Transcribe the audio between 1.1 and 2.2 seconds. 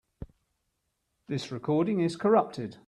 This recording is